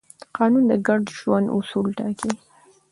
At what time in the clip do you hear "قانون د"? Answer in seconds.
0.37-0.73